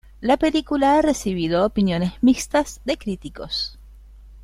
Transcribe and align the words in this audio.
La 0.19 0.37
película 0.37 0.97
ha 0.97 1.03
recibido 1.03 1.63
opiniones 1.63 2.13
mixtas 2.23 2.81
de 2.85 2.97
críticos. 2.97 3.77